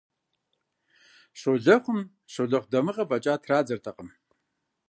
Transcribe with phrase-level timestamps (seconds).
[1.39, 1.99] Щолэхъум
[2.31, 4.09] «щолэхъу дамыгъэ» фӀэкӀа традзэртэкъым.